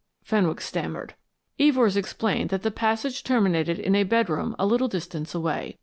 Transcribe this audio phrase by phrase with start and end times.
[0.23, 1.13] Fenwick stammered.
[1.59, 5.77] Evors explained that the passage terminated in a bedroom a little distance away.